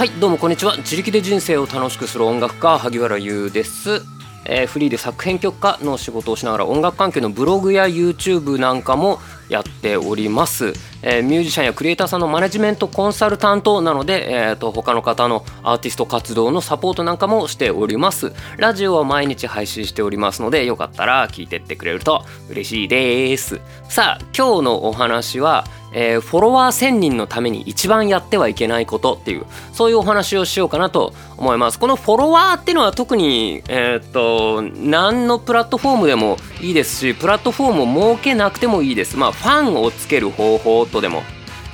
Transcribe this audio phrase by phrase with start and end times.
[0.00, 0.78] はいどうもこんにちは。
[0.78, 4.00] 自力で人生を楽しくする音楽家萩原優です、
[4.46, 9.18] えーフリーで作編曲家の仕事をしながら音楽関係のブログや YouTube なんかも
[9.50, 18.32] やっております、えーミュージシャンやクリエイターさんのマネジメントコンサルタントなので、えー、と他の方のアーティスト活動のサポートなんかもしております。
[18.56, 23.60] ラジオは毎日配信しておりますのでよかったら聞いてってくれると嬉しいです。
[23.88, 31.78] さあ今日のお話はえーフォロワー1000人のために一番やってはいけないことっていうそういうお話をしようかなと思います。
[31.78, 39.16] このフォロワーっていうのは特にえーっと何のプラットフォームでもいいですしプラットフォームを設けなくてもいいです。
[39.16, 41.22] まあファンをつける方法とでも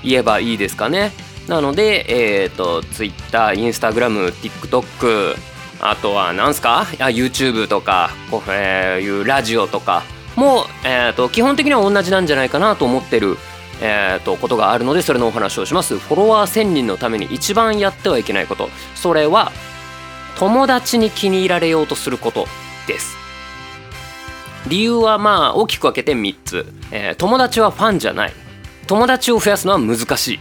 [0.02, 1.12] 言えばいいですかね。
[1.48, 5.36] なのでえーっと Twitter、Instagram、TikTok
[5.80, 6.80] あとは何すか？
[6.80, 10.02] あ YouTube とかこう、えーいうラジオとか
[10.36, 13.36] も、えー、と基本的には同じなんじゃないかなと思ってる
[13.82, 15.98] えー、とことがあるのでそれのお話をします。
[15.98, 18.70] フォロワー1000人のために一番やってはいけないこと。
[18.94, 19.52] それは
[20.38, 22.46] 友達に気に入られようとすること
[22.86, 23.16] です。
[24.66, 28.32] 理由はまあ大きく分けて3つ、えー友達はファンじゃない。
[28.86, 30.40] 友達を増やすのは難しい。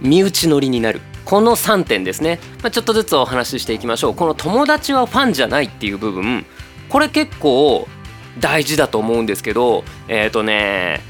[0.00, 1.00] 身内乗りになる。
[1.24, 4.14] この3点ですね、まあ、ちょっとずつお話ししていきましょう。
[4.14, 6.44] この友達はファンじゃないっていう部分。
[6.88, 7.88] これ結構
[8.38, 11.00] 大事だと思うんですけどえっ、とね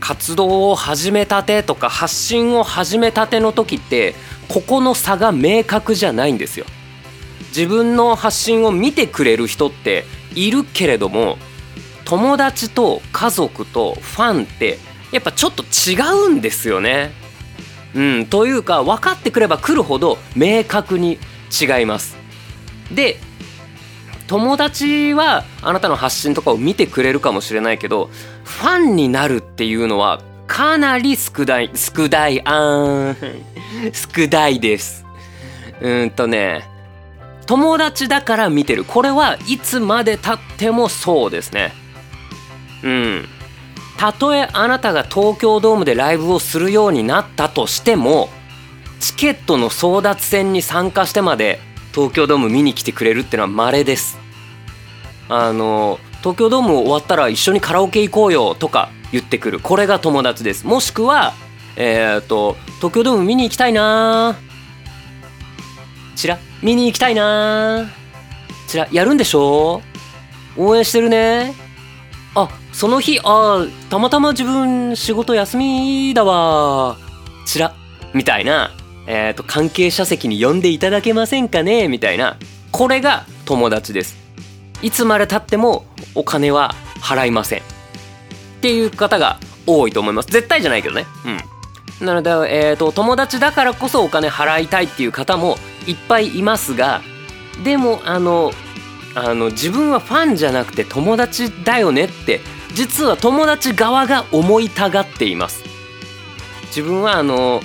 [0.00, 4.14] 活動を始めたてとか発信を始めたての時って
[4.48, 6.66] ここの差が明確じゃないんですよ。
[7.48, 11.38] 自分の発信を見てくれる人っているけれども
[12.04, 14.78] 友達と家族とファンって
[15.12, 17.12] やっぱちょっと違うんですよね。
[17.94, 21.18] うん、というか分かってくれば来るほど明確に
[21.50, 22.16] 違います。
[22.92, 23.18] で
[24.26, 28.10] 友達はあなたの発信とかを見てくれるかもしれないけど
[28.44, 33.16] ファンになるっていうのはかなり少ない少ないあーん
[33.92, 35.04] 少ないです
[35.80, 36.68] うんとね
[37.46, 41.83] 友達だから見てるこれはいつまでたってもそうですね
[42.84, 43.28] うん。
[43.96, 48.28] たとえあなたが東京ドームでライブをするようになったとしても
[49.00, 51.60] チケットの争奪戦に参加してまで
[51.94, 54.18] 東京ドーム見に来てくれるってのは稀です。
[55.28, 59.60] あの東京ドーム終わったら一緒にカラオケ行こうよとか言ってくる。
[59.60, 60.66] これが友達です。
[60.66, 61.34] もしくは
[61.76, 64.36] えっ、と東京ドーム見に行きたいな
[66.16, 67.90] ちら見に行きたいな
[68.68, 69.82] ちらやるんでしょ
[70.56, 71.63] 応援してるね
[72.34, 76.96] あその日あたまたま自分仕事休みだわ。
[77.46, 77.74] ちら
[78.12, 78.70] みたいな。
[79.06, 81.88] えー、と関係者席に呼んでいただけませんかね？
[81.88, 82.38] みたいな。
[82.72, 84.16] これが友達です。
[84.80, 85.84] いつまでたっても
[86.14, 87.60] お金は払いません。
[87.60, 87.62] っ
[88.62, 90.30] ていう方が多いと思います。
[90.30, 91.04] 絶対じゃないけどね。
[92.00, 92.06] うん。
[92.06, 92.30] なので、
[92.70, 95.56] えー、と友達だからこそお金払いたいっていう方も
[95.86, 97.02] いっぱいいますが
[97.62, 98.52] でもあの
[99.14, 102.40] あの自分はファンじゃなくて友達だよねって
[102.74, 105.64] 実は友達側が思いたがっています。
[106.66, 107.62] 自分はあの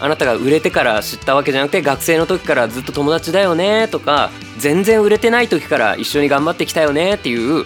[0.00, 7.64] あなたが売れてから知ったわけじゃなくて学生の時からずっと友達だよねとか全然売れてない時から一緒に頑張ってきたよねっていう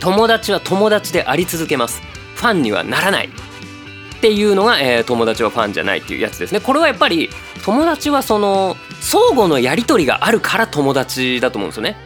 [0.00, 2.02] 友達は友達であり続けます。
[2.34, 3.28] ファンにはならない。
[3.28, 6.60] っていうのが、えー友達はファンじゃないっていうやつですね。
[6.60, 7.30] これはやっぱり
[7.64, 11.96] 友達はその相互のやり取りがあるから友達だと思うんですよね。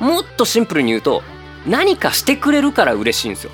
[0.00, 1.22] もっとシンプルに言うと
[1.66, 3.50] 何かしてくれるから嬉しいんですよ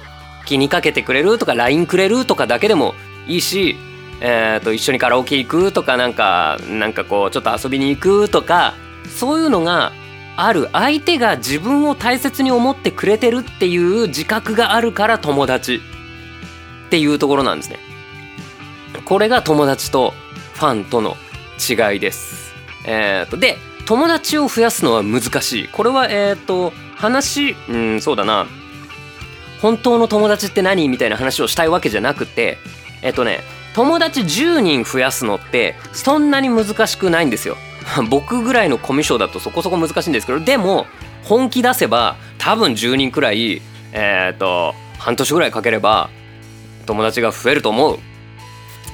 [0.47, 2.95] 気にかけてくれるとか LINE くれるとかだけでも
[3.27, 3.77] いいし
[4.21, 8.75] えー、と一緒にカラオケ行くとかなんかなんかこうちょっと遊びに行くとか
[9.09, 9.93] そういうのが
[10.37, 15.77] ある相手が自分を大切に思ってくれてるっていう自覚があるから友達
[16.87, 17.79] っていうところなんですね。
[19.05, 20.13] これが友達と
[20.55, 21.17] ファンとの
[21.59, 22.55] 違いです。
[22.87, 25.69] えー、とで友達を増やすのは難しい。
[25.69, 28.47] これはえっ、と話うんそうだな
[29.61, 30.89] 本当の友達って何？
[30.89, 32.59] みたいな話をしたいわけじゃなくて
[33.03, 33.41] えっ、とね
[33.75, 37.57] 友達10人増やすのってそんなに難しくないんですよ。
[38.09, 40.87] 僕ぐらいのコミュ障だとそこそこ難しいんですけどでも
[41.25, 43.61] 本気出せば多分10人くらい
[43.93, 46.09] えっ、と半年ぐらいかければ
[46.87, 47.99] 友達が増えると思う。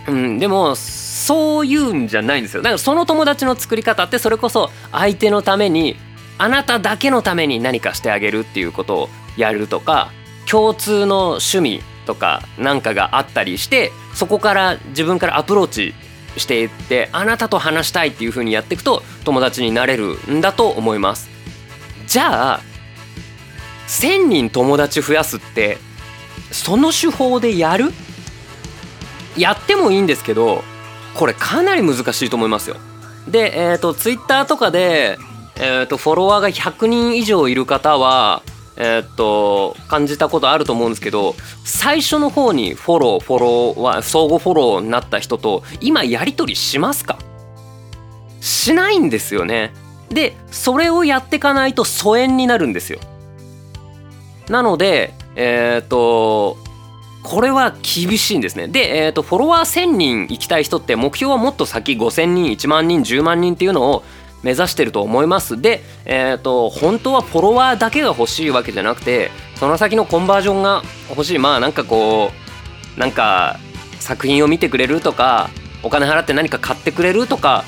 [0.09, 0.75] うん、でも
[1.21, 2.63] そういうんじゃないんですよ。
[2.63, 5.97] だからその友達の作り方ってそれこそ相手のために
[6.39, 10.11] あなただけのために何かしてあげるっていうことをやるとか
[10.51, 15.95] 共通の趣味とかなんかがあったりしてそこから自分からアプローチ
[16.37, 21.29] していってあなたと話したいっていう風にやっていくと友達になれるんだと思います。
[22.07, 22.61] じゃあ
[23.89, 25.77] 1,000人友達増やすって
[26.51, 27.93] その手法でやる？
[29.37, 30.65] やってもいいんですけど
[31.15, 32.77] これかなり難しいと思いますよ。
[33.29, 35.19] で、えーと、ツイッターとかで、
[35.57, 38.43] えーと、フォロワーが100人以上いる方は
[38.83, 41.35] えー、っと感じたことあると思うんですけど
[41.65, 47.19] 最初の方にフォローフォローは相互フォローになった人と今やり取りしますか？
[48.41, 49.75] しないんですよね。
[50.09, 53.01] でそれをやってかないと疎遠になるんですよ。
[54.49, 56.57] なのでえっ、と
[57.23, 58.67] これは厳しいんですね。
[58.67, 64.03] で、えーと、フォロワー1,000人行きたい人って目標はもっと先5,000人1万人10万人っていうのを
[64.43, 65.61] 目指してると思います。
[65.61, 71.39] で、えーと、本当はフォロワーだけが欲しいわけじゃなくてその先のコンバージョンが欲しい。
[71.39, 72.31] まあなんかこ
[72.97, 73.59] うなんか
[73.99, 75.51] 作品を見てくれるとか
[75.83, 77.65] お金払って何か買ってくれるとか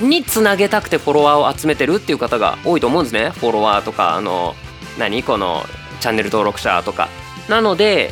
[0.00, 3.30] につなげたくてフォロワーを集めてるっていう方が多いと思うんですね。
[3.30, 4.54] フォロワーとかあの
[4.98, 5.22] 何？
[5.22, 5.62] この
[6.00, 7.08] チャンネル登録者とか。
[7.48, 8.10] なので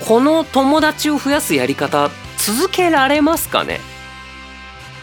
[0.00, 3.80] この友達を増やすやり方続けられますかね？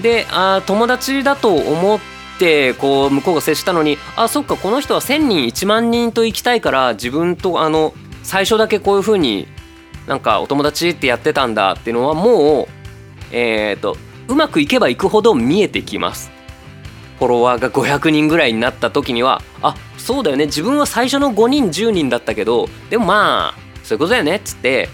[0.02, 2.00] であ友達だと思っ
[2.40, 7.94] てこう向こうが接したのにあそっかこの人は1,000人1万人と行きたいから自分とあの
[8.24, 9.48] 最初だけこういう風に
[10.08, 12.68] なんかお友達ってやってたんだっていうのはもう
[13.32, 13.98] えっ、ー、と
[14.28, 16.32] うまくいけばいくほど見えてきます。
[17.20, 24.90] フォロワーが500人ぐらいになった時にはあそうだよね自分は最初の5人10人だったけどでもまあそういうことだよねっつって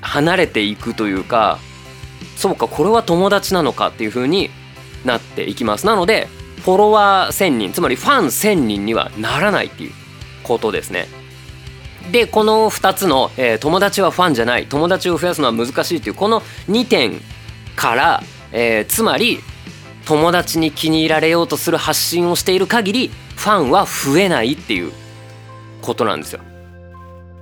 [0.00, 1.58] 離れていくというか
[2.36, 4.50] そうかこれは友達なのかっていう風に
[5.04, 5.86] なっていきます。
[5.86, 6.28] なので
[6.64, 9.92] フォロワー1000人つまりファン1000人にはならないっていう
[10.42, 11.06] ことですね。
[12.12, 14.66] でこの2つの、えー、友達はファンじゃない。
[14.66, 17.20] 友達を増やすのは難しいっていうこの2点
[17.76, 18.22] から、
[18.52, 19.40] えー、つまり
[20.06, 24.92] 友達に気に入られようとする発信をしている限りファンは増えないっていう
[25.82, 26.40] ことなんですよ。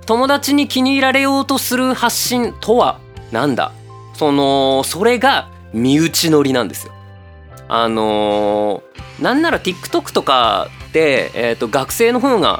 [0.09, 2.99] 友達に気に入られようとする発信とは
[3.31, 3.71] なんだ？
[4.15, 6.93] そのそれが身内乗りなんですよ。
[7.67, 12.59] あのー、なんなら TikTok とかで、えーと、学生の方が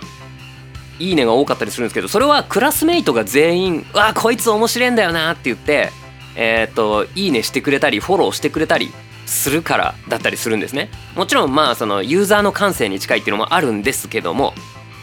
[0.99, 5.89] いいねが多かったりするんですけどそれはクラスメイトが全員「わあこいつ面白いんだよな」って言って
[6.35, 8.91] え、ー、といいねしてくれたりフォローしてくれたり
[9.25, 10.91] するからだったりするんですね。
[11.15, 14.53] もちろんまあそのユーザーの感性に近いっていうのもあるんですけども。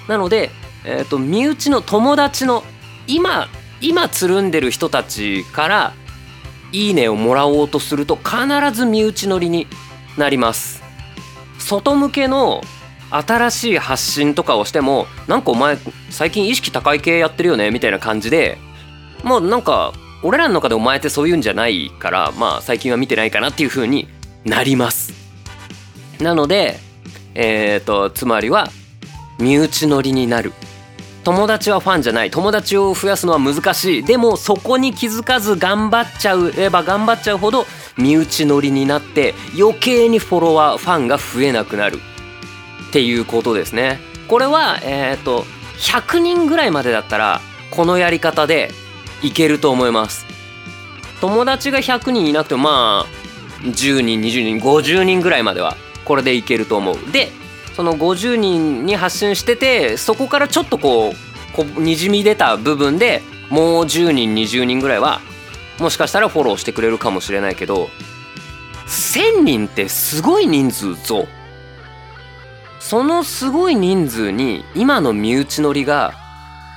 [0.06, 0.52] なので、
[0.86, 2.62] えーと、身内の友達の
[3.08, 3.48] 今
[3.80, 5.94] 今つるんでる人たちから
[6.72, 8.38] いいねをもらおうとすると必
[8.72, 9.66] ず身内乗りに
[10.16, 10.82] なります。
[11.58, 12.62] 外向けの
[13.10, 15.78] 新しい発信とかをしてもなんかお前
[16.10, 17.70] 最近意識高い系やってるよね？
[17.70, 18.58] みたいな感じで
[19.24, 19.92] もうなんか
[20.22, 24.08] 俺らの中でお前ってそういうんじゃないからまあ最近は見てないかなっていう風に
[24.44, 25.12] なります。
[26.20, 26.78] なので
[27.34, 28.70] えっ、ー、とつまりは
[29.38, 30.52] 身内乗りになる。
[31.26, 32.30] 友達はファンじゃない。
[32.30, 34.04] 友達を増やすのは難しい。
[34.04, 41.98] でもそこに気づかず頑張っちゃうれば頑張っちゃうほど身内乗りになって余計にフォロワーファンが増えなくなる。
[42.90, 43.98] っていうことですね。
[44.28, 45.44] これはえっ、ー、と
[45.78, 47.40] 100人ぐらいまでだったら
[47.72, 48.70] このやり方で
[49.24, 50.26] いけると思います。
[51.20, 57.10] 友達が100人いなくてもまあ10人20人50人ぐらいまではこれでいけると思う。
[57.10, 57.32] で
[57.76, 63.20] その50人に発信しててそこからちょっとこうこにじみ出た部分で
[63.50, 65.20] もう10人20人ぐらいは
[65.78, 67.90] もしかしたらフォローしてくれるかもしれないけど
[68.86, 71.26] 1,000人ってすごい人数ぞ
[72.80, 76.14] そのすごい人数に今の身内乗りが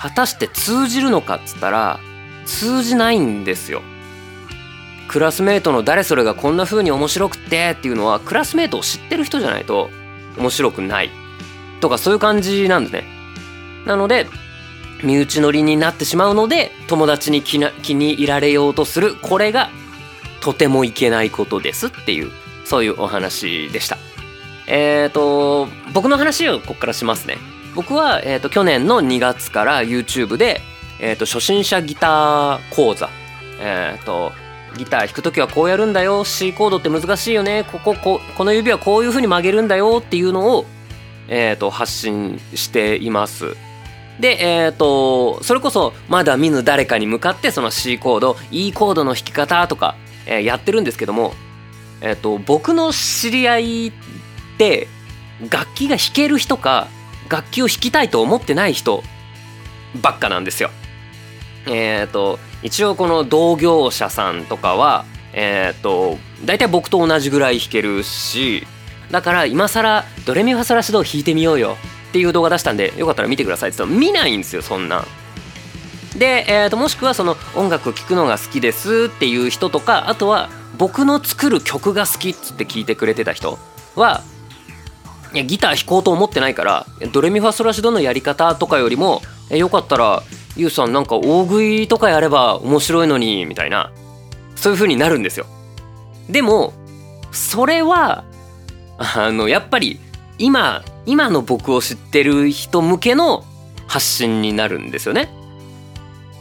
[0.02, 2.00] 果たして通じるのかっつったら
[2.46, 3.84] 通じないんですよ。
[5.08, 9.90] クラスメートの誰それがこんな風に面白くってっていうのはクラスメートを知ってる人じゃないと
[10.38, 11.10] 面白くない
[11.82, 13.08] とかそういう感じなんでね。
[13.86, 14.28] なので
[15.04, 19.70] 身内乗りになってしまうので友達に気に入られようとするこれが
[20.42, 22.32] とてもいけないことですっていう
[22.66, 23.98] そういうお話でした。
[24.68, 27.38] えっ、ー、と僕の話をここからしますね。
[27.76, 30.62] 僕は、えーと、去年の2月から YouTube で、
[31.00, 33.10] えーと、初心者ギター講座
[33.60, 34.34] えっ、ー、と
[34.78, 40.66] ギター弾く時はこうやるんだよ C コードって難しいよねここここの指はこういう風に曲げるんだよっていうのを、
[41.28, 43.56] えーと、発信しています。
[44.20, 49.96] で、えっ、ー、とそれこそまだ見ぬ誰かに向かってその C コード E コードの弾き方とか、
[50.26, 51.34] えー、やってるんですけども、
[52.02, 53.94] えーと、僕の知り合いっ
[54.58, 54.88] て
[55.50, 56.88] 楽器が弾ける人か
[57.30, 59.04] 楽器を弾きたいと思ってない人
[60.02, 60.70] ばっかなんですよ。
[61.66, 68.66] えっ、ー、と一応この同業者さんとかはえっ、と大体僕と同じぐらい弾けるし
[69.12, 71.78] だから今更ドレミファソラシドを弾いてみようよ
[72.10, 75.06] っていう動画出したんでよかったら見てくださいって言ったら見ないんですよそんなん。
[76.18, 83.60] で、えーと、もしくはその音楽聴くのが好きですっていう人とかあとは僕の作る曲が好きっつって聞いてくれてた人
[83.96, 84.24] は
[85.34, 90.24] いやギター弾こうと思ってないからドレミファソラシドのやり方とかよりもえよかったら
[90.60, 93.92] ユウさんなんか大食いとかやれば面白いのにみたいな。
[94.60, 95.46] そういう風になるんですよ。
[96.30, 96.74] でも
[97.32, 98.26] それは
[98.98, 100.00] あのやっぱり
[100.38, 103.46] 今今の僕を知ってる人向けの
[103.88, 105.30] 発信になるんですよね。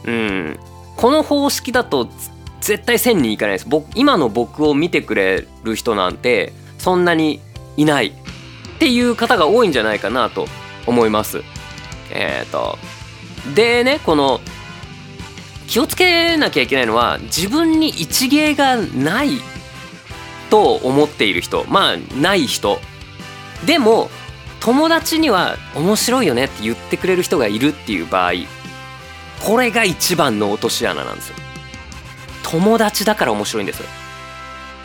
[0.05, 0.59] うん。
[0.97, 2.09] この方式だと
[2.59, 3.69] 絶対1000人いかないです。
[3.69, 7.39] 僕今の僕を見てくれる人なんてそんなに
[7.77, 8.11] いないっ
[8.79, 10.45] ていう方が多いんじゃないかなと
[10.85, 11.41] 思います。
[12.11, 12.77] えっ、ー、と
[13.55, 14.39] でねこの
[15.67, 19.39] 気をつけなきゃいけないのは自分に一芸がない
[20.49, 22.79] と思っている人まあない人。
[23.65, 24.09] でも
[24.61, 28.33] 友達には面白いよねって言ってくれる人がいるっていう場合
[29.45, 31.35] これが一番の落とし穴なんですよ。
[32.43, 33.83] 友達だから面白いんです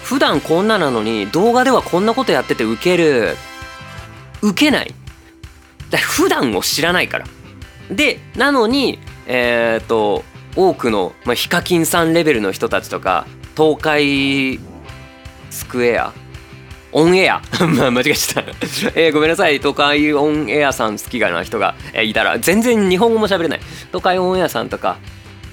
[0.03, 3.37] 普段こんななのに動画ではこんなことやっててウケる。
[4.43, 4.95] ウケない。
[5.91, 7.27] だ普段を知らないから。
[7.91, 10.25] でなのにえっ、と
[10.57, 13.27] 多くの、まあ、ヒカキンさんレベルの人たちとか
[13.57, 14.61] 東海
[15.51, 16.13] スクエア
[16.93, 17.43] オンエア
[17.77, 18.51] まあ間違えちゃった。
[18.95, 19.59] えー、ごめんなさい。
[19.59, 23.61] 東海オンエアさん好きがな人が、えー、いたら全然日本語も喋れない。
[23.89, 24.97] 東海オンエアさんとか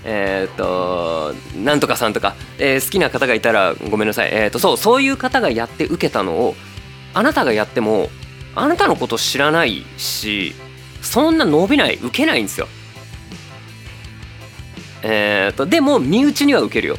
[0.03, 4.29] えっ、となんとかさんとか、えー、好きな方がいたらごめんなさい。
[4.31, 6.55] えっ、とそうそういう方がやって受けたのを
[7.15, 8.11] あなたがやっても
[8.55, 10.53] あなたのこと知らないし
[11.01, 12.67] そんな伸びない受けないんですよ。
[15.03, 16.97] えっ、とでも身内には受けるよ。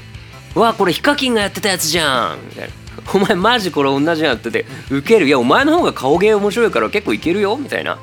[0.54, 2.38] わこれヒカキンがやってたやつじゃん。
[2.44, 2.75] みたいな。
[3.14, 5.26] お前マジこれ同じやっててウケる。
[5.26, 7.56] いやお前の方が顔芸面白いから結構いけるよ。
[7.56, 7.99] みたいな。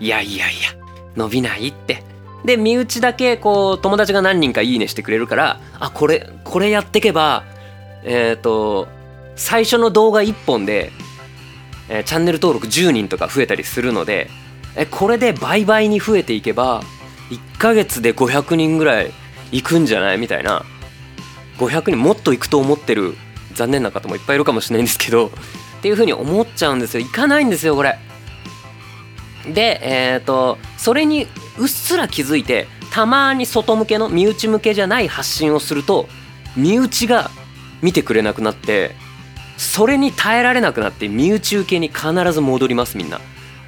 [0.00, 0.70] いやいやいや
[1.16, 2.02] 伸びないって。
[2.44, 7.44] で身内だけこう友達が何人かいいねしてくれるからあこれこれやってけば
[8.04, 8.88] えっ、と
[9.36, 10.90] 最初の動画1本で、
[11.88, 14.28] えー、チャンネル登録10人とか増えたりするので
[14.76, 16.82] えこれで倍々に増えていけば
[17.30, 19.12] 1ヶ月で500人ぐらい
[19.52, 20.18] いくんじゃない？
[20.18, 20.64] みたいな
[21.58, 23.14] 500人もっといくと思ってる
[23.54, 25.30] 残念な方もいっぱいいるかもしれないんですけどっ
[25.82, 27.98] ていうふうに思っちゃうんですよいかないんですよこれ。
[29.52, 31.26] でえっ、ー、とそれに
[31.58, 36.08] うっすら気づいてたまに外向けの身内向けじゃない発信をすると
[36.56, 37.30] 身内が
[37.82, 38.94] 見てくれなくなって
[39.56, 43.20] それに耐えられなくなって身内受けに必ず戻りますみんな。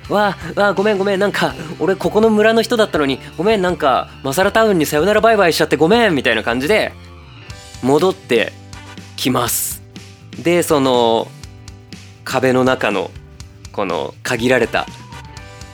[0.09, 1.19] わあわあごめんごめん。
[1.19, 3.63] なんか俺ここの村の人だったのにごめん。
[3.63, 6.15] なんかマサラタウンにさよならバイバイしちゃってごめん。
[6.15, 6.93] みたいな感じで
[7.83, 8.53] 戻って
[9.17, 9.83] きます。
[10.43, 11.29] でその
[12.25, 13.11] 壁の中の
[13.73, 14.87] この限られた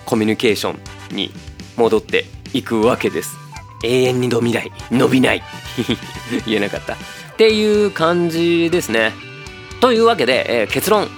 [0.06, 0.76] コミュニケーショ
[1.12, 1.30] ンに
[1.76, 3.36] 戻っていくわけです。
[3.82, 4.72] 永遠に伸びない。
[4.90, 5.42] 伸びない。
[6.46, 6.94] 言えなかった。
[6.94, 6.96] っ
[7.36, 9.12] ていう感じですね。
[9.80, 11.08] というわけで、えー、結論、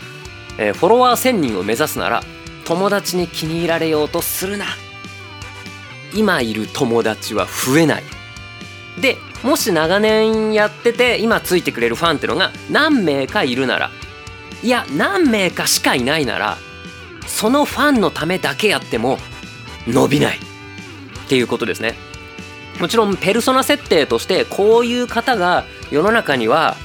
[0.58, 2.22] えー、フォロワー1000人を目指すなら
[2.64, 4.66] 友達に気に入られようとするな。
[6.14, 8.02] 今いる友達は増えない。
[9.00, 13.90] でもし長年やってて今ついてくれるファンってのが何名かいるなら。
[14.62, 16.56] いや何名かしかいないなら
[17.26, 19.18] そのファンのためだけやっても
[19.86, 20.36] 伸びない。
[20.36, 21.94] っていうことですね。
[22.78, 26.76] もちろんペルソナ設定としてこういう方が世の中には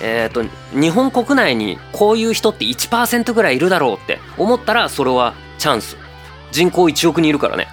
[0.00, 0.44] えーと、
[0.78, 5.96] 日本国内にこういう人って1%ぐらいいるだろうって思ったらそれはチャンス。
[6.52, 7.68] 人口1億人いるからね、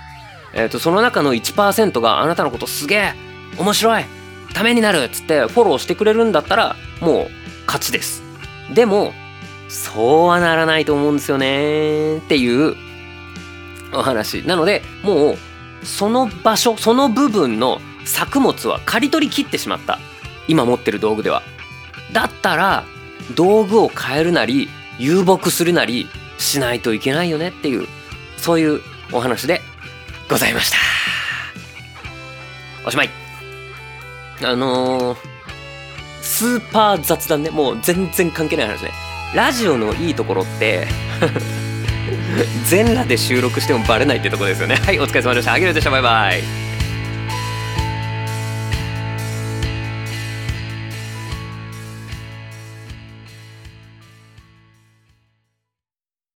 [0.54, 3.14] えーと、その中の1%があなたのことすげえ
[3.58, 4.06] 面白い
[4.54, 7.28] ためになるっつってフォローしてくれるんだったらもう
[7.66, 8.22] 勝ちです。
[8.74, 9.14] でも
[9.70, 12.76] そうはならないと思うんですよねっていう
[13.94, 14.44] お話。
[14.44, 15.38] なのでもう
[15.86, 20.00] その場所その部分の作物は刈り取り切ってしまった。
[20.48, 21.42] 今持ってる道具では。
[22.14, 22.86] だったら
[23.36, 27.88] 道具を変えるなり遊牧するなりしないといけないよねっていう
[28.38, 29.62] そういうお話で
[30.30, 30.78] ございました。
[32.86, 33.10] おしまい。
[34.44, 35.18] あのー、
[36.22, 37.50] スーパー雑談ね。
[37.50, 38.92] もう全然関係ない話ね。
[39.34, 40.88] ラジオのいいところって
[42.68, 44.76] 全裸で収録してもバレないってとこですよね。
[44.76, 45.54] はいお疲れ様でした。
[45.54, 45.90] あげるでした。
[45.90, 46.63] バイバイ。